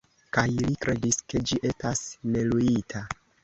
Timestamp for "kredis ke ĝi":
0.85-1.61